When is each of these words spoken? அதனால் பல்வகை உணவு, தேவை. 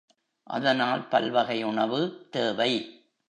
அதனால் 0.43 1.07
பல்வகை 1.07 1.63
உணவு, 1.63 2.27
தேவை. 2.31 3.03